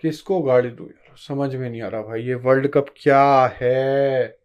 किसको 0.00 0.40
गाड़ी 0.42 0.68
दू 0.68 0.84
यार? 0.84 1.14
समझ 1.18 1.54
में 1.54 1.68
नहीं 1.70 1.82
आ 1.82 1.88
रहा 1.88 2.02
भाई, 2.02 2.22
ये 2.22 2.34
वर्ल्ड 2.36 2.66
कप 2.68 2.86
क्या 2.96 3.54
है? 3.60 4.36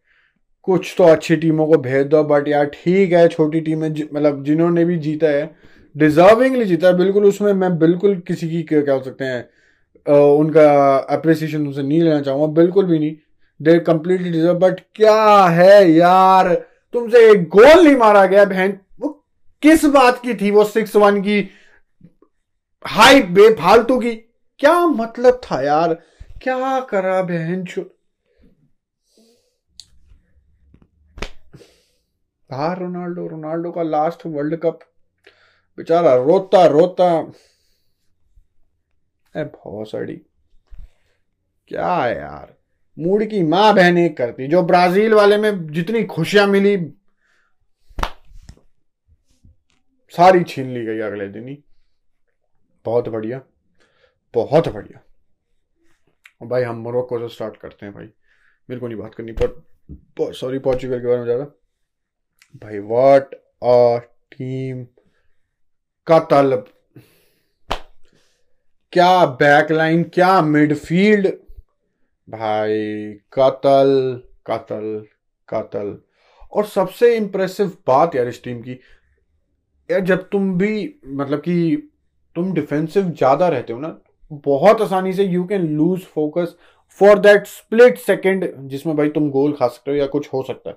कुछ 0.63 0.93
तो 0.97 1.03
अच्छी 1.03 1.35
टीमों 1.35 1.65
को 1.67 1.77
भेज 1.79 2.05
दो 2.07 2.23
बट 2.23 2.47
यार 2.47 2.65
ठीक 2.65 3.11
है, 3.13 3.27
छोटी 3.27 3.61
टीमें 3.61 3.89
मतलब 3.89 4.43
जिन्होंने 4.43 4.85
भी 4.85 4.97
जीता 4.99 5.27
है 5.27 5.49
डिजर्विंगली 5.95 6.65
जीता 6.65 6.87
है, 6.87 6.97
बिल्कुल 6.97 7.25
उसमें 7.25 7.51
मैं 7.53 7.77
बिल्कुल 7.79 8.15
किसी 8.27 8.49
की 8.49 8.61
क्या 8.63 8.93
हो 8.93 9.01
सकते 9.03 9.25
हैं 9.25 9.49
उनका 10.05 10.97
अप्रिसिएशन 11.09 11.65
उनसे 11.67 11.83
नहीं 11.83 12.01
लेना 12.01 12.21
चाहूँगा, 12.21 12.47
बिल्कुल 12.53 12.85
भी 12.85 12.99
नहीं 12.99 13.15
दे 13.59 13.77
कंप्लीटली 13.81 14.29
डिजर्व 14.31 14.59
बट 14.59 14.79
क्या 14.95 15.43
है 15.49 15.91
यार? 15.91 16.53
तुमसे 16.93 17.29
एक 17.31 17.47
गोल 17.49 17.83
नहीं 17.83 17.95
मारा 17.97 18.25
गया 18.25 18.45
बहन, 18.45 18.77
वो 18.99 19.09
किस 19.63 19.85
बात 19.87 20.21
की 20.21 20.33
थी, 20.35 20.51
वो 20.51 20.63
सिक्स 20.65 20.95
वन 20.95 21.21
की 21.21 21.39
हाइप 22.85 23.25
बेफालतू 23.31 23.99
की? 23.99 24.11
क्या 24.61 24.85
मतलब 24.87 25.39
था 25.43 25.61
यार? 25.61 25.93
क्या 26.41 26.79
करा 26.81 27.21
बहन 27.21 27.63
चो 27.65 27.81
बाहर 32.49 32.79
रोनाल्डो 32.79 33.27
रोनाल्डो 33.27 33.71
का 33.71 33.83
लास्ट 33.83 34.25
वर्ल्ड 34.25 34.55
कप 34.55 34.79
बेचारा 35.77 36.13
रोता 36.15 36.65
रोता। 36.65 37.09
ए, 39.35 39.43
भौसड़ी। 39.45 40.15
क्या 41.67 41.95
है 41.95 42.15
यार? 42.17 42.53
मूड 42.97 43.23
की 43.25 43.41
माँ 43.43 43.73
बहन 43.75 44.07
करती 44.09 44.47
जो 44.47 44.61
ब्राज़ील 44.63 45.13
वाले 45.13 45.37
में 45.37 45.67
जितनी 45.67 46.03
खुशियाँ 46.03 46.47
मिली, 46.47 46.77
सारी 50.13 50.43
छीन 50.43 50.73
ली 50.73 50.85
गई 50.85 50.99
अगले 50.99 51.27
दिन 51.27 51.47
ही। 51.47 51.57
बहुत 52.85 53.09
बढ़िया। 53.09 53.41
बहुत 54.33 54.67
बढ़िया। 54.69 55.01
भाई 56.43 56.63
हम 56.63 56.77
मोरक्को 56.77 57.19
से 57.19 57.33
स्टार्ट 57.33 57.57
करते 57.57 57.85
हैं 57.85 57.93
भाई। 57.95 58.05
मेरे 58.69 58.79
को 58.79 58.87
नहीं 58.87 58.97
बात 58.97 59.15
करनी 59.15 59.31
पर 59.31 60.33
सॉरी 60.33 60.59
पोर्चुगल 60.59 60.99
के 60.99 61.07
बारे 61.07 61.17
में 61.17 61.25
ज़्यादा। 61.25 61.43
भाई 62.61 62.79
व्हाट 62.81 63.33
अ 63.33 63.97
टीम 64.31 64.83
का 66.07 66.19
तलब 66.31 66.67
क्या 68.93 69.25
बैकलाइन 69.41 70.03
क्या 70.13 70.41
मिडफील्ड 70.41 71.27
भाई 72.27 73.13
कतल 73.33 74.21
कतल 74.47 75.05
कतल। 75.49 75.97
और 76.53 76.65
सबसे 76.67 77.15
इंप्रेसिव 77.15 77.67
बात 77.87 78.15
यार 78.15 78.27
इस 78.27 78.43
टीम 78.43 78.61
की, 78.61 78.71
यार 79.89 79.99
जब 80.01 80.27
तुम 80.29 80.53
भी 80.57 80.93
मतलब 81.07 81.39
कि 81.39 81.89
तुम 82.35 82.53
डिफेंसिव 82.53 83.09
ज़्यादा 83.09 83.47
रहते 83.47 83.73
हो 83.73 83.79
ना 83.79 83.87
बहुत 84.31 84.81
आसानी 84.81 85.13
से 85.13 85.23
you 85.23 85.43
can 85.43 85.67
lose 85.67 86.01
focus 86.05 86.55
for 86.99 87.19
that 87.19 87.47
split 87.47 87.97
second 87.97 88.51
जिसमें 88.69 88.95
भाई 88.95 89.09
तुम 89.09 89.29
गोल 89.31 89.51
खा 89.53 89.67
सकते 89.67 89.91
हो 89.91 89.97
या 89.97 90.05
कुछ 90.07 90.27
हो 90.33 90.43
सकता 90.43 90.69
है। 90.69 90.75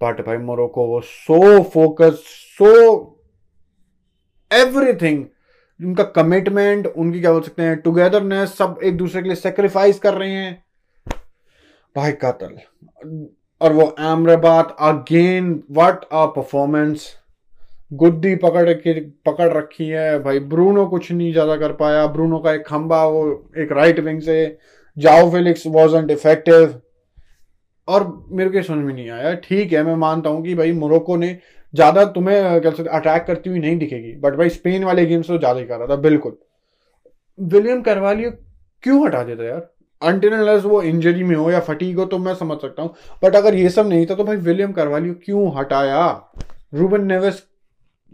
बट 0.00 0.24
भाई 0.26 0.36
मोरोको 0.36 0.86
वो 0.86 1.00
सो 1.00 1.62
फोकस 1.62 2.22
सो 2.58 2.72
एवरीथिंग 4.50 5.24
उनका 5.80 6.04
कमिटमेंट 6.16 6.86
उनकी 6.86 7.20
क्या 7.20 7.32
बोल 7.32 7.42
सकते 7.42 7.62
हैं 7.62 7.76
टुगेदरनेस 7.80 8.56
सब 8.58 8.78
एक 8.84 8.96
दूसरे 8.96 9.22
के 9.22 9.28
लिए 9.28 9.36
सेक्रीफाइस 9.36 9.98
कर 9.98 10.14
रहे 10.14 10.30
हैं। 10.30 10.64
भाई 11.96 12.12
कतल। 12.12 12.56
और 13.60 13.72
वो 13.72 13.94
Amrabat 14.00 14.76
again 14.80 15.62
what 15.70 16.04
a 16.04 16.24
performance 16.26 17.06
गुद्दी 17.90 18.34
पकड़ 18.36 18.72
के, 18.72 19.00
पकड़ 19.00 19.52
रखी 19.52 19.88
है। 19.88 20.18
भाई, 20.22 20.38
ब्रूनो 20.40 20.86
कुछ 20.86 21.10
नहीं 21.12 21.32
ज़्यादा 21.32 21.56
कर 21.56 21.72
पाया। 21.74 22.06
ब्रूनो 22.08 22.38
का 22.38 22.52
एक 22.52 22.66
खंबा, 22.66 23.04
वो 23.04 23.50
एक 23.58 23.72
राइट 23.72 24.00
विंग 24.00 24.20
से 24.22 24.58
जाओ 24.96 25.30
फिलिक्स 25.32 25.66
वॉजेंट 25.68 26.10
इफ़ेक्टिव 26.10 26.80
और 27.88 28.06
मेरे 28.30 28.50
को 28.50 28.62
समझ 28.64 28.84
में 28.84 28.94
नहीं 28.94 29.10
आया। 29.10 29.34
ठीक 29.34 29.72
है, 29.72 29.82
मैं 29.82 29.94
मानता 29.96 30.30
हूँ 30.30 30.42
कि 30.44 30.54
भाई 30.54 30.72
मोरक्को 30.74 31.16
ने 31.16 31.36
ज़्यादा 31.74 32.04
तुम्हें 32.06 32.60
कह 32.60 32.70
सकते 32.70 32.88
अटैक 32.90 33.24
करती 33.26 33.50
हुई 33.50 33.58
नहीं 33.58 33.78
दिखेगी। 33.78 34.12
बट 34.20 34.34
भाई 34.34 34.48
स्पेन 34.50 34.84
वाले 34.84 35.06
गेम्स 35.06 35.26
तो 35.26 35.38
ज़्यादा 35.38 35.60
ही 35.60 35.66
कर 35.66 35.78
रहा 35.78 35.86
था, 35.86 35.96
बिल्कुल। 35.96 36.36
विलियम 37.38 37.82
करवालियो 37.82 38.30
क्यों 38.84 39.06
हटा 39.06 39.22
देता 39.24 39.44
यार? 39.44 39.68
अनटिनलेस 40.02 40.64
वो 40.64 40.80
इंजरी 40.84 41.24
में 41.24 41.34
हो 41.36 41.50
या 41.50 41.60
फटीक 41.62 41.96
हो 41.96 42.04
तो 42.04 42.18
मैं 42.18 42.34
समझ 42.34 42.58
सकता 42.58 42.82
हूँ। 42.82 42.94
बट 43.22 43.36
अगर 43.36 43.54
ये 43.54 43.68
सब 43.70 43.88
नहीं 43.88 44.06
था 44.06 44.14
तो 44.14 44.24
भाई 44.24 44.36
विलियम 44.38 44.72
करवालियो 44.72 45.14
क्यों 45.24 45.50
हटाया? 45.58 46.06
रूबन 46.74 47.04
नेवेस 47.06 47.42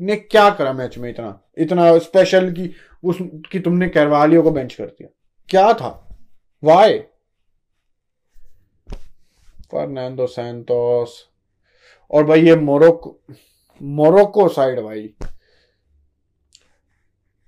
ने 0.00 0.16
क्या 0.16 0.48
करा 0.50 0.72
मैच 0.72 0.98
में 0.98 1.08
इतना? 1.10 1.40
इतना 1.58 1.98
स्पेशल 1.98 2.50
की 2.52 2.70
उस, 3.04 3.18
कि 3.20 3.60
तुमने 3.60 3.88
कैरवालियो 3.88 4.42
को 4.42 4.50
बेंच 4.50 4.74
कर 4.74 4.86
दिया। 4.86 5.08
क्या 5.48 5.72
था? 5.72 6.18
वाई 6.64 6.98
फर्नांडो 9.72 10.26
सैंतोस 10.26 11.28
और 12.10 12.24
भाई 12.24 12.42
ये 12.42 12.56
मोरक्को 12.56 13.18
मोरक्को 13.82 14.48
साइड 14.48 14.80
भाई। 14.80 15.14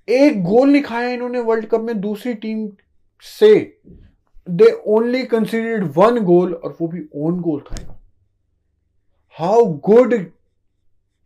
एक 0.08 0.42
गोल 0.44 0.68
नहीं 0.68 0.82
खाया 0.82 1.08
इन्होंने 1.08 1.40
वर्ल्ड 1.40 1.66
कप 1.66 1.80
में 1.80 2.00
दूसरी 2.00 2.34
टीम 2.34 2.68
से। 3.22 3.80
They 4.50 4.70
only 4.86 5.24
considered 5.24 5.84
one 5.96 6.18
goal 6.20 6.54
और 6.54 6.76
वो 6.80 6.88
भी 6.88 7.02
ओन 7.14 7.40
गोल 7.40 7.60
था। 7.60 8.00
हाउ 9.38 9.64
गुड 9.64 10.14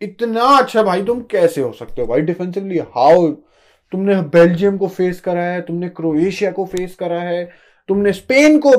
इतना 0.01 0.45
अच्छा 0.59 0.83
भाई, 0.83 1.03
तुम 1.05 1.21
कैसे 1.31 1.61
हो 1.61 1.73
सकते 1.73 2.01
हो 2.03 2.07
भाई? 2.07 2.21
डिफेंसिवली 2.21 2.79
हाउ 2.79 3.29
तुमने 3.93 4.21
बेल्जियम 4.31 4.77
को 4.79 4.89
फेस 4.89 5.21
करा 5.21 5.43
है, 5.43 5.61
तुमने 5.61 5.89
क्रोएशिया 5.89 6.51
को 6.51 6.65
फेस 6.67 6.95
करा 6.95 7.21
है, 7.21 7.45
तुमने 7.89 8.13
स्पेन 8.13 8.59
को 8.59 8.71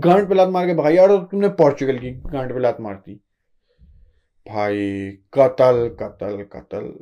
गांड 0.00 0.28
पे 0.28 0.34
लात 0.34 0.48
मार 0.48 0.66
के 0.66 0.74
भाई 0.74 0.96
और 0.96 1.16
तुमने 1.30 1.48
पोर्चुगल 1.48 1.98
की 1.98 2.10
गांड 2.26 2.52
पे 2.54 2.60
लात 2.60 2.80
मारती 2.80 3.20
भाई, 4.46 5.10
कतल 5.34 5.88
कतल 6.00 6.44
कतल। 6.52 6.92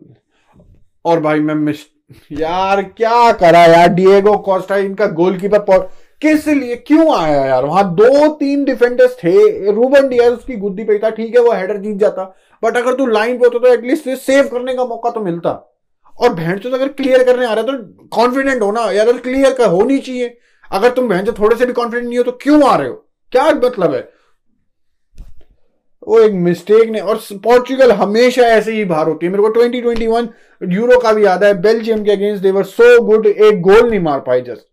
और 1.05 1.21
भाई, 1.21 1.41
मैं 1.41 1.55
मिस 1.55 1.85
यार, 2.33 2.83
क्या 2.83 3.33
करा 3.33 3.65
यार? 3.65 3.89
डिएगो 3.89 4.37
कोस्टा 4.39 4.77
इनका 4.77 5.07
गोलकीपर 5.13 5.59
किस 6.25 6.47
लिए? 6.49 6.77
क्यों 6.87 7.15
आया 7.17 7.45
यार? 7.47 7.65
वहाँ 7.65 7.85
दो 7.95 8.29
तीन 8.35 8.65
डिफेंडर्स 8.65 9.17
थे। 9.17 9.73
रूबन 9.73 10.09
डियर 10.09 10.33
उसकी 10.33 10.57
गुद्दी 10.57 10.85
पे 10.85 10.99
था, 10.99 11.11
ठीक 11.11 11.37
है, 11.37 11.43
वो 11.43 11.53
हेडर 11.53 11.77
जीत 11.79 11.97
जाता। 11.99 12.25
बट 12.63 12.77
अगर 12.77 12.95
तू 12.95 13.07
लाइन 13.09 13.39
पे 13.39 13.47
होता 13.47 13.59
तो 13.59 13.73
एटलीस्ट 13.75 14.09
सेव 14.11 14.49
करने 14.49 14.75
का 14.75 14.85
मौका 14.87 15.11
तो 15.11 15.21
मिलता। 15.21 15.51
और 16.15 16.35
भैंस 16.35 16.63
तो 16.63 16.71
अगर 16.71 16.89
क्लियर 16.91 17.23
करने 17.25 17.47
आ 17.47 17.53
रहा 17.53 17.61
है 17.63 17.67
तो 17.69 18.07
कॉन्फिडेंट 18.17 18.63
होना 18.63 18.91
यार 18.91 19.13
क्लियर 19.15 19.53
कर, 19.53 19.67
होनी 19.67 19.99
चाहिए। 19.99 20.37
अगर 20.71 20.91
तुम 20.91 21.09
बहन 21.09 21.33
थोड़े 21.39 21.57
से 21.57 21.67
भी 21.67 21.73
कॉन्फिडेंट 21.73 22.09
नहीं 22.09 22.19
हो 22.19 22.25
तो 22.25 22.33
क्यों 22.43 22.63
आ 22.65 22.75
रहे 22.77 22.89
हो? 22.89 22.95
क्या 23.33 23.45
मतलब 23.55 23.95
है? 23.95 24.09
वो 26.03 26.19
एक 26.21 26.33
मिस्टेक 26.35 26.89
ने, 26.91 27.01
और 27.01 27.21
पोर्चुगल 27.35 27.93
हमेशा 27.93 28.43
ऐसे 28.49 28.73
ही 28.73 28.85
बाहर 28.85 29.09
होती 29.09 29.27
है। 29.27 29.33
मेरे 29.33 29.43
को 29.43 29.49
2021 29.51 30.29
यूरो 30.63 30.99
का 31.01 31.13
भी 31.13 31.25
याद 31.25 31.45
है। 31.45 31.53
बेल्जियम 31.63 32.05
के 32.05 32.11
अगेंस्ट 32.13 32.43
देवर 32.43 32.65
सो 32.65 33.01
गुड 33.05 33.27
एक 33.27 33.61
गोल 33.63 33.89
नहीं 33.91 34.01
मार 34.01 34.21
पाए 34.21 34.41
जस्ट 34.41 34.67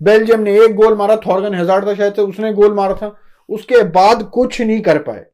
बेल्जियम 0.00 0.40
ने 0.40 0.58
एक 0.64 0.74
गोल 0.74 0.94
मारा, 0.96 1.16
थॉर्गन 1.16 1.54
हज़ार 1.54 1.86
था 1.86 1.94
शायद 1.94 2.14
से, 2.14 2.22
उसने 2.22 2.52
गोल 2.52 2.74
मारा 2.74 2.94
था। 2.94 3.16
उसके 3.48 3.82
बाद 3.90 4.22
कुछ 4.34 4.60
नहीं 4.60 4.80
कर 4.80 4.98
पाए। 4.98 5.26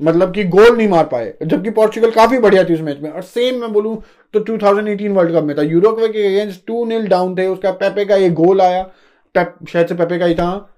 मतलब 0.00 0.32
कि 0.34 0.44
गोल 0.46 0.76
नहीं 0.76 0.88
मार 0.88 1.04
पाए। 1.04 1.32
जबकि 1.42 1.70
पोर्चुगल 1.70 2.10
काफ़ी 2.10 2.38
बढ़िया 2.38 2.64
थी 2.64 2.74
उस 2.74 2.80
मैच 2.80 2.98
में। 2.98 3.10
और 3.10 3.22
सेम 3.22 3.60
मैं 3.60 3.72
बोलूँ 3.72 3.96
तो 4.34 4.40
2018 4.40 5.12
वर्ल्ड 5.12 5.34
कप 5.34 5.44
में 5.44 5.56
था। 5.58 5.62
यूरोप 5.62 5.98
के 5.98 6.26
अगेंस्ट 6.26 6.66
टू 6.66 6.84
नील 6.84 7.06
डाउन 7.08 7.34
थे। 7.38 7.46
उसका 7.46 7.70
पेपे 7.72 8.04
का 8.04 8.16
एक 8.16 8.34
गोल 8.34 8.60
आया। 8.60 8.82
शायद 9.34 9.86
से 9.86 9.94
पेपे 9.94 10.18
का 10.18 10.26
ही 10.26 10.34
था। 10.34 10.76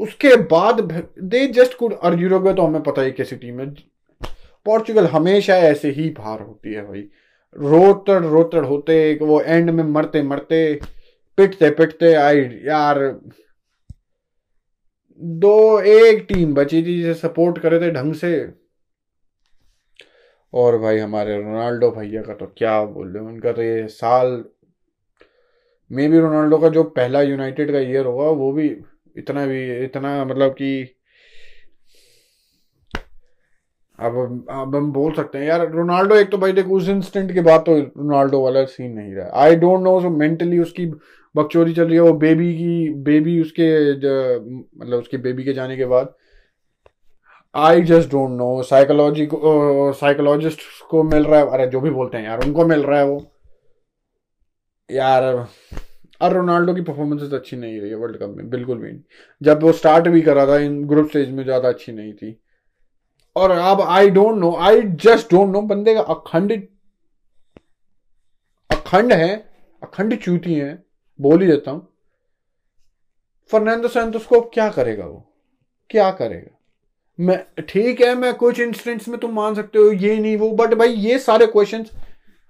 उसके 0.00 0.36
बाद 0.46 0.80
दे 1.22 1.46
जस्ट 1.48 1.76
कुड 1.78 1.92
और 1.94 2.20
यूरोप 2.20 2.48
तो 2.48 2.62
हमें 2.62 2.82
पता 2.82 3.02
ही 3.02 3.10
कैसी 3.12 3.36
टीम 3.36 3.60
है 3.60 3.66
पोर्चुगल 4.66 5.06
हमेशा 5.06 5.56
ऐसे 5.56 5.90
ही 5.90 6.08
बाहर 6.10 6.40
होती 6.40 6.72
है 6.74 6.82
भाई। 6.82 7.00
रोतड़ 7.56 8.22
रोतड़ 8.24 8.64
होते, 8.64 9.18
वो 9.22 9.40
एंड 9.40 9.70
में 9.70 9.84
मरते 9.84 10.22
मरते 10.22 10.80
पिटते 11.38 11.70
पिटते 11.70 12.12
आई, 12.14 12.40
यार। 12.64 12.98
दो, 15.20 15.80
एक 15.80 16.24
टीम 16.28 16.54
बची 16.54 16.82
थी 16.82 16.96
जिसे 16.96 17.14
सपोर्ट 17.20 17.58
करे 17.58 17.80
थे 17.80 17.90
ढंग 17.90 18.14
से। 18.14 18.34
और 20.52 20.78
भाई 20.78 20.98
हमारे 20.98 21.36
रोनाल्डो 21.36 21.90
भैया 21.90 22.22
का 22.22 22.34
तो 22.34 22.46
क्या 22.58 22.82
बोल 22.84 23.08
रहे 23.08 23.24
उनका 23.24 23.52
तो 23.52 23.62
ये 23.62 23.86
साल 23.88 24.44
मे 25.90 26.08
भी 26.08 26.18
रोनाल्डो 26.20 26.58
का 26.58 26.68
जो 26.68 26.82
पहला 26.84 27.22
यूनाइटेड 27.22 27.72
का 27.72 27.78
ईयर 27.78 28.06
होगा, 28.06 28.24
वो 28.24 28.52
भी 28.52 28.68
इतना 29.16 29.46
भी, 29.46 29.84
इतना 29.84 30.24
मतलब 30.24 30.52
कि 30.52 30.93
अब 33.98 34.46
अब 34.50 34.74
हम 34.76 34.90
बोल 34.92 35.12
सकते 35.14 35.38
हैं, 35.38 35.46
यार, 35.46 35.66
रोनाल्डो 35.72 36.14
एक 36.16 36.30
तो 36.30 36.38
भाई 36.38 36.52
देखो, 36.52 36.76
उस 36.76 36.88
इंस्टेंट 36.88 37.32
के 37.32 37.40
बाद 37.42 37.60
तो 37.60 37.76
रोनाल्डो 37.78 38.42
वाला 38.42 38.64
सीन 38.66 38.92
नहीं 38.92 39.14
रहा। 39.14 39.30
I 39.42 39.56
don't 39.56 39.82
know 39.82 40.00
so 40.00 40.10
mentally 40.12 40.58
उसकी 40.58 40.86
बकचोरी 41.34 41.74
चल 41.74 41.84
रही 41.84 41.94
है, 41.94 42.00
वो 42.00 42.12
बेबी 42.14 42.52
की 42.54 42.90
बेबी 43.04 43.40
उसके 43.42 43.68
मतलब 43.92 44.98
उसके 44.98 45.16
बेबी 45.18 45.44
के 45.44 45.52
जाने 45.52 45.76
के 45.76 45.86
बाद। 45.86 46.14
I 47.54 47.82
just 47.84 48.10
don't 48.10 48.30
know 48.30 48.62
psychology 48.64 49.26
को 49.26 49.92
साइकोलॉजिस्ट 49.94 50.60
को 50.90 51.02
मिल 51.04 51.24
रहा 51.24 51.40
है, 51.40 51.46
अरे 51.48 51.66
जो 51.66 51.80
भी 51.80 51.90
बोलते 51.90 52.16
हैं 52.18 52.24
यार, 52.24 52.44
उनको 52.46 52.64
मिल 52.66 52.82
रहा 52.82 52.98
है 52.98 53.06
वो। 53.06 53.24
यार 54.90 55.24
और 56.20 56.32
रोनाल्डो 56.32 56.74
की 56.74 56.80
परफॉर्मेंसेस 56.82 57.32
अच्छी 57.32 57.56
नहीं 57.56 57.80
रही 57.80 57.90
है 57.90 57.96
वर्ल्ड 57.96 58.16
कप 58.16 58.34
में, 58.36 58.48
बिल्कुल 58.50 58.78
भी 58.78 58.90
नहीं। 58.90 59.00
जब 59.40 59.62
वो 59.62 59.72
स्टार्ट 59.72 60.08
भी 60.08 60.20
करा 60.22 60.46
था, 60.46 60.58
इन 60.58 60.84
ग्रुप 60.86 61.08
स्टेज 61.08 61.30
में 61.30 61.44
ज़्यादा 61.44 61.68
अच्छी 61.68 61.92
नहीं 61.92 62.12
थी। 62.12 62.38
और 63.36 63.50
अब 63.50 63.80
I 63.80 64.10
don't 64.10 64.38
know 64.38 64.54
I 64.56 64.82
just 64.82 65.30
don't 65.30 65.52
know 65.52 65.60
बंदे 65.62 65.94
का 65.94 66.00
अखंड 66.00 66.52
अखंड 68.70 69.12
है, 69.12 69.34
अखंड 69.82 70.16
चूती 70.18 70.54
है, 70.54 70.82
बोल 71.18 71.40
ही 71.42 71.46
देता 71.46 71.70
हूँ। 71.70 71.86
फर्नांडो 73.52 73.88
सैंतोस 73.88 74.26
को 74.26 74.40
क्या 74.44 74.68
करेगा 74.68 75.06
वो? 75.06 75.24
क्या 75.90 76.10
करेगा? 76.10 76.50
मैं, 77.18 77.44
ठीक 77.60 78.00
है, 78.00 78.14
मैं 78.14 78.32
कुछ 78.34 78.60
इंस्टेंट्स 78.60 79.08
में 79.08 79.18
तुम 79.20 79.32
मान 79.32 79.54
सकते 79.54 79.78
हो, 79.78 79.90
ये 79.92 80.16
नहीं, 80.16 80.36
वो 80.36 80.50
बट 80.52 80.74
भाई 80.74 80.88
ये 80.88 81.18
सारे 81.18 81.46
क्वेश्चंस 81.46 81.90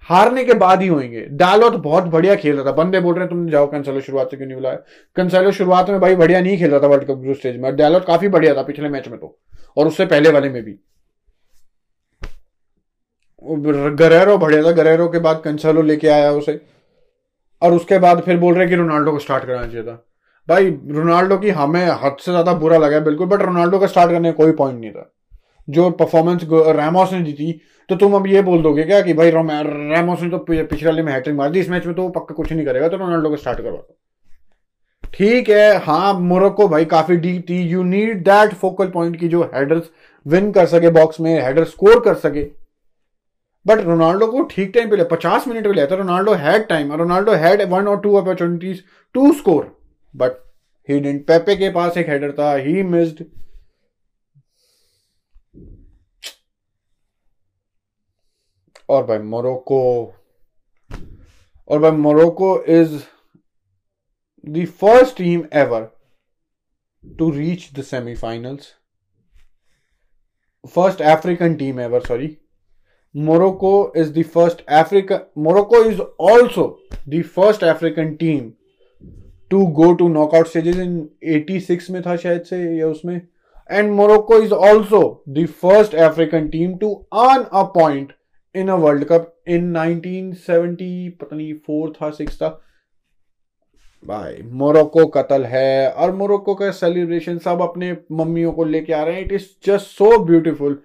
हारने 0.03 0.45
के 0.45 0.55
बाद 0.55 0.83
ही 0.83 0.89
होंगे 0.89 1.21
डालो 1.33 1.69
तो 1.71 1.79
बहुत 1.79 2.05
बढ़िया 2.05 2.35
खेल 2.35 2.57
रहा 2.57 2.65
था। 2.67 2.73
बंदे 2.73 3.01
बोल 3.01 3.15
रहे 3.15 3.23
हैं, 3.23 3.29
तुमने 3.31 3.53
जाओ 3.53 3.67
कंसेलो 3.67 4.01
शुरुआत 4.01 4.31
से 4.31 4.37
क्यों 4.37 4.47
नहीं 4.47 4.57
बुलाया? 4.57 4.77
कंसेलो 5.17 5.53
शुरुआत 5.53 5.91
में 5.91 6.01
भाई 6.01 6.15
बढ़िया 6.17 6.41
नहीं 6.41 6.59
खेल 6.59 6.71
रहा 6.71 6.81
था 6.81 6.87
वर्ल्ड 6.87 7.05
कप 7.05 7.19
ग्रुप 7.19 7.37
स्टेज 7.37 7.57
में। 7.57 7.75
डालो 7.77 8.01
काफ़ी 8.01 8.29
बढ़िया 8.29 8.55
था 8.55 8.63
पिछले 8.63 8.89
मैच 8.89 9.09
में 9.09 9.19
तो। 9.21 9.37
और 9.76 9.87
उससे 9.87 10.06
पहले 10.06 10.31
वाले 10.31 10.49
में 10.49 10.62
भी। 10.62 10.79
गरेरो 13.97 14.37
बढ़िया 14.38 14.62
था। 14.62 14.71
गरेरो 14.73 15.09
के 15.09 15.19
बाद 15.21 15.41
कंसलो 15.44 15.82
लेके 15.82 16.09
आया 16.11 16.31
उसे। 16.32 16.61
और 17.62 17.75
उसके 17.75 17.99
बाद 17.99 18.21
फिर 18.23 18.37
बोल 18.38 18.55
रहे 18.55 18.67
कि 18.69 18.75
रोनाल्डो 18.76 19.12
को 19.12 19.19
स्टार्ट 19.19 19.44
कराना 19.44 19.67
चाहिए 19.67 19.82
था। 19.82 20.05
भाई 20.49 20.71
रोनाल्डो 20.91 21.37
की 21.38 21.50
हमें 21.53 21.85
हद 22.03 22.17
से 22.21 22.31
ज़्यादा 22.31 22.53
बुरा 22.55 22.79
लगा 22.79 22.99
बिल्कुल 23.03 23.26
बट 23.26 23.43
रोनाल्डो 23.43 23.79
का 23.79 23.87
स्टार्ट 23.87 24.11
करने 24.11 24.32
का 24.32 24.37
कोई 24.37 24.53
पॉइंट 24.55 24.81
नहीं 24.81 24.91
था। 24.91 25.11
जो 25.69 25.91
परफॉर्मेंस 25.93 26.43
रैमोस 26.77 27.12
ने 27.12 27.32
थी 27.32 27.53
तो 27.88 27.97
तुम 27.97 28.15
अब 28.15 28.27
ये 28.27 28.43
बोल 28.43 28.62
दोगे 28.62 28.82
क्या 28.85 29.00
कि 29.03 29.12
भाई 29.15 29.31
रैमोस 29.31 30.20
ने 30.23 30.29
तो 30.31 30.38
पिछले 30.38 30.87
वाले 30.87 31.03
में 31.03 31.12
हैट्रिक 31.12 31.37
मार 31.37 31.50
दी, 31.50 31.61
इस 31.61 31.69
मैच 31.70 31.87
में 31.87 31.94
तो 31.94 32.09
पक्का 32.11 32.35
कुछ 32.35 32.53
नहीं 32.53 32.65
करेगा 32.67 32.88
तो 32.88 32.97
रोनाल्डो 32.97 33.31
को 33.31 33.37
स्टार्ट 33.37 33.59
करवा 33.59 33.77
दो। 33.77 33.97
ठीक 35.15 35.49
है 35.49 35.77
हाँ 35.85 36.13
मोरक्को 36.21 36.67
भाई 36.69 36.85
काफ़ी 36.85 37.17
डीप 37.17 37.45
थी। 37.49 37.61
You 37.63 37.83
need 37.83 38.23
that 38.25 38.55
focal 38.57 38.89
point 38.91 39.19
की 39.21 39.29
जो 39.29 39.43
हेडर्स 39.55 39.91
विन 40.27 40.51
कर 40.53 40.67
सके 40.67 40.91
बॉक्स 40.91 41.21
में 41.21 41.33
हेडर 41.43 41.65
स्कोर 41.65 42.01
कर 42.05 42.15
सके। 42.17 42.45
बट 43.67 43.81
रोनाल्डो 43.81 44.27
को 44.27 44.43
ठीक 44.45 44.73
टाइम 44.75 44.91
पे 44.91 44.97
लिया 44.97 45.07
पचास 45.11 45.47
मिनट 45.49 45.65
पे 45.65 45.73
लिया 45.73 45.87
था 45.87 45.95
Ronaldo 45.95 46.33
had 46.37 46.67
time 46.69 46.93
Ronaldo 46.93 47.33
had 47.45 47.63
one 47.71 47.89
और 47.89 48.01
two 48.01 48.15
opportunities 48.17 48.81
to 49.15 49.33
score 49.33 49.65
but 50.15 50.43
he 50.89 51.01
didn't 51.01 51.27
Pepe 51.27 51.57
के 51.57 51.71
पास 51.73 51.97
एक 51.97 52.09
हेडर 52.09 52.33
था 52.39 52.53
ही 52.55 52.83
मिस्ड 52.85 53.25
और 58.89 59.05
भाई 59.07 59.19
मोरक्को, 59.19 59.81
और 61.71 61.79
भाई 61.81 61.91
Morocco 61.91 62.59
is 62.65 63.03
The 64.44 64.66
first 64.81 65.18
team 65.18 65.44
ever 65.62 65.90
to 67.04 67.30
reach 67.31 67.70
the 67.76 67.81
semifinals 67.84 68.74
first 70.76 71.02
African 71.02 71.56
team 71.56 71.80
ever 71.80 72.06
sorry 72.06 72.36
Morocco 73.16 73.92
is 73.94 74.14
the 74.14 74.22
first 74.22 74.62
Africa. 74.68 75.28
Morocco 75.36 75.90
is 75.90 76.00
also 76.20 76.78
the 77.08 77.24
first 77.24 77.64
African 77.64 78.18
team 78.18 78.56
to 79.50 79.68
go 79.76 79.96
to 79.96 80.08
knockout 80.08 80.48
stages 80.48 80.78
in 80.78 81.10
86 81.24 81.90
में 81.90 82.02
था 82.04 82.16
शायद 82.16 82.44
से 82.44 82.58
या 82.80 82.88
उसमें 82.88 83.22
and 83.70 83.94
Morocco 83.94 84.40
is 84.42 84.52
also 84.52 85.22
the 85.28 85.48
first 85.64 85.96
African 85.96 86.52
team 86.52 86.78
to 86.80 87.06
earn 87.16 87.48
a 87.52 87.66
point 87.68 88.14
in 88.56 88.70
a 88.70 88.78
World 88.78 89.08
Cup 89.08 89.34
in 89.48 89.74
1970 89.74 91.10
पता 91.22 91.36
नहीं 91.36 91.54
four 91.66 91.94
था 92.02 92.10
six 92.12 92.36
था 92.36 92.50
भाई 94.05 94.43
मोरक्को 94.53 95.06
कतल 95.06 95.45
है 95.45 95.91
और 95.91 96.12
मोरक्को 96.15 96.55
का 96.55 96.71
सेलिब्रेशन 96.71 97.39
सब 97.39 97.61
अपने 97.62 97.97
मम्मियों 98.12 98.53
को 98.53 98.65
लेके 98.65 98.93
आ 98.93 99.03
रहे 99.03 99.15
हैं। 99.15 99.23
It 99.25 99.33
is 99.33 99.47
just 99.67 99.87
so 99.89 100.19
beautiful 100.25 100.79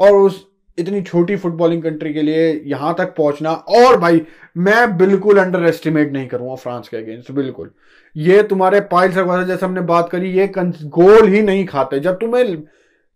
और 0.00 0.16
उस 0.16 0.46
इतनी 0.78 1.00
छोटी 1.02 1.36
फुटबॉलिंग 1.36 1.82
कंट्री 1.82 2.12
के 2.14 2.22
लिए 2.22 2.50
यहाँ 2.66 2.94
तक 2.98 3.14
पहुँचना 3.16 3.52
और 3.52 3.98
भाई 4.00 4.20
मैं 4.56 4.96
बिल्कुल 4.98 5.38
अंडर 5.38 5.66
एस्टिमेट 5.68 6.12
नहीं 6.12 6.26
करूँगा 6.28 6.54
फ्रांस 6.54 6.88
के 6.88 6.96
अगेंस्ट 6.96 7.30
बिल्कुल। 7.32 7.70
ये 8.16 8.42
तुम्हारे 8.42 8.80
पायल 8.92 9.12
सकवा 9.12 9.42
जैसे 9.42 9.66
हमने 9.66 9.80
बात 9.82 10.08
करी 10.10 10.30
ये 10.30 10.50
गोल 10.56 11.28
ही 11.28 11.42
नहीं 11.42 11.64
खाते। 11.66 12.00
जब 12.00 12.18
तुम्हें 12.18 12.56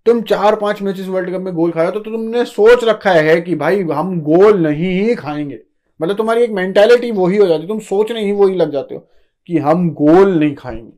तुम 0.07 0.21
चार 0.23 0.57
पाँच 0.57 0.83
मैचेस 0.83 1.07
वर्ल्ड 1.09 1.31
कप 1.31 1.41
में 1.41 1.55
गोल 1.55 1.71
खाया 1.71 1.91
तो, 1.91 2.01
तुमने 2.01 2.45
सोच 2.45 2.85
रखा 2.85 3.11
है 3.11 3.41
कि 3.41 3.55
भाई 3.55 3.83
हम 3.85 4.21
गोल 4.23 4.61
नहीं 4.61 4.93
ही 5.01 5.15
खाएँगे। 5.15 5.61
मतलब 6.01 6.17
तुम्हारी 6.17 6.43
एक 6.43 6.51
मेंटेलिटी 6.51 7.11
वही 7.13 7.37
हो 7.37 7.47
जाती 7.47 7.67
तुम 7.67 7.79
सोचने 7.81 8.25
ही 8.25 8.33
वही 8.33 8.55
लग 8.55 8.73
जाते 8.73 8.95
हो। 8.95 9.07
कि 9.51 9.59
हम 9.59 9.91
गोल 9.91 10.39
नहीं 10.39 10.55
खाएँगे। 10.55 10.93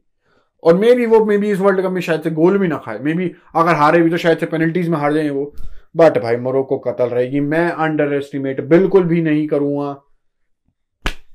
और 0.64 0.74
मे 0.74 0.94
भी 0.94 1.06
वो 1.06 1.24
मे 1.24 1.38
भी 1.38 1.50
इस 1.50 1.58
वर्ल्ड 1.58 1.82
कप 1.82 1.90
में 1.90 2.00
शायद 2.00 2.22
से 2.22 2.30
गोल 2.30 2.58
भी 2.58 2.68
ना 2.68 2.76
खाए। 2.76 2.98
मे 2.98 3.14
भी 3.14 3.32
अगर 3.56 3.74
हारे 3.74 4.02
भी 4.02 4.10
तो 4.10 4.16
शायद 4.16 4.38
से 4.38 4.46
पेनल्टीज 4.46 4.88
में 4.88 4.98
हार 4.98 5.12
जाए 5.12 5.28
वो। 5.28 5.54
बट 5.96 6.18
भाई 6.18 6.36
मोरक्को 6.36 6.78
कतल 6.78 7.04
रहेगी। 7.04 7.40
मैं 7.40 7.70
अंडर 7.70 8.12
एस्टिमेट 8.12 8.60
बिल्कुल 8.60 9.02
भी 9.02 9.22
नहीं 9.22 9.46
करूँगा। 9.48 10.02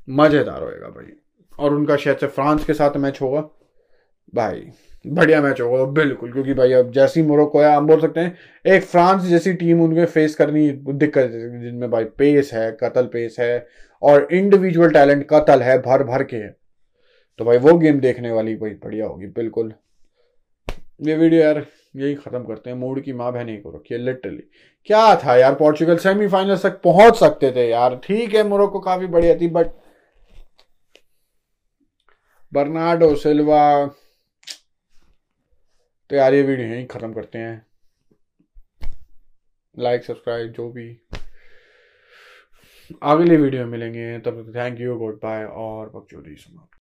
मज़ेदार 0.10 0.64
होएगा 0.64 0.88
भाई। 0.88 1.12
और 1.60 1.74
उनका 1.74 1.96
शायद 1.96 2.18
से 2.18 2.28
फ्रांस 2.28 2.66
के 2.66 2.74
साथ 2.74 2.98
मैच 2.98 3.22
होगा। 3.22 3.42
भाई, 4.36 4.68
बढ़िया 5.08 5.42
मैच 5.42 5.62
होगा। 5.62 5.86
बिल्कुल, 5.86 6.32
क्योंकि 6.32 6.54
भाई 6.54 6.74
अब 6.74 6.92
जैसी 6.92 7.22
मोरक्को 7.22 7.62
है, 7.62 7.76
हम 7.76 7.88
बोल 7.88 8.02
सकते 8.02 8.20
हैं, 8.20 8.38
एक 8.66 8.84
फ्रांस 8.84 9.22
जैसी 9.22 9.54
टीम 9.54 9.82
उनके 9.82 10.06
फेस 10.06 10.36
करनी 10.36 10.70
दिक्कत 10.72 11.28
जिनमें 11.62 11.92
भाई 11.92 12.04
पेस 12.04 12.52
है, 12.54 12.78
कतल 12.84 13.06
पेस 13.06 13.36
है, 13.40 13.68
और 14.02 14.28
इंडिविजुअल 14.32 14.90
टैलेंट 14.90 15.28
कतल 15.34 15.62
है 15.62 15.78
भर 15.78 16.04
भर 16.04 16.24
के। 16.24 16.38
है 16.38 16.67
तो 17.40 17.46
भाई 17.46 17.58
वो 17.58 17.78
गेम 17.78 18.00
देखने 18.00 18.32
वाली 18.32 18.56
भाई 18.56 18.74
बढ़िया 18.76 19.08
होगी, 19.08 19.26
बिल्कुल। 19.28 19.74
ये 21.02 21.16
वीडियो 21.16 21.42
यार, 21.42 21.66
यही 21.96 22.16
खत्म 22.16 22.44
करते 22.46 22.70
हैं। 22.70 22.78
मूड 22.78 23.02
की 23.04 23.14
माँ 23.14 23.32
बहन 23.34 23.50
ही 23.50 23.58
को 23.58 23.72
रखी 23.72 23.94
है 23.94 24.00
लिटरली 24.00 24.44
क्या 24.90 25.16
था 25.24 25.36
यार 25.36 25.56
पोर्चुगल 25.56 25.98
सेमीफाइनल 25.98 26.58
तक 26.58 26.82
पहुँच 26.84 27.16
सकते 27.16 27.52
थे 27.52 27.68
यार। 27.70 27.96
ठीक 28.04 28.34
है 28.36 28.44
मोरक्को 28.44 28.80
काफ़ी 28.80 29.08
बढ़िया 29.08 29.36
थी 29.36 29.48
बट 29.50 29.68
बर्नाडो 32.52 33.14
सिल्वा 33.16 33.86
तो 36.10 36.16
यार 36.16 36.34
ये 36.34 36.42
वीडियो 36.42 36.68
यही 36.68 36.86
खत्म 36.86 37.14
करते 37.14 37.38
हैं। 37.38 37.66
लाइक 39.78 40.04
सब्सक्राइब 40.04 40.52
जो 40.52 40.70
भी। 40.72 40.90
अगले 43.04 43.38
वीडियो 43.38 43.66
मिलेंगे। 43.66 44.18
तब 44.20 44.42
तक 44.42 44.56
थैंक 44.56 44.80
यू 44.80 44.96
गुड 44.98 45.16
बाय 45.16 45.44
और 45.46 45.90
बकचोदी 45.90 46.36
समाप्त। 46.36 46.76